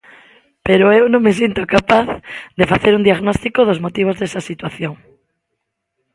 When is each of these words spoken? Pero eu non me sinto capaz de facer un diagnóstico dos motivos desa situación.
Pero 0.67 0.85
eu 0.99 1.05
non 1.09 1.23
me 1.25 1.33
sinto 1.39 1.71
capaz 1.75 2.07
de 2.59 2.65
facer 2.71 2.91
un 2.95 3.05
diagnóstico 3.07 3.59
dos 3.63 3.81
motivos 3.85 4.15
desa 4.21 4.45
situación. 4.49 4.93